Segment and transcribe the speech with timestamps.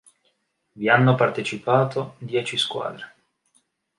[0.71, 3.13] Vi hanno partecipato dieci squadre.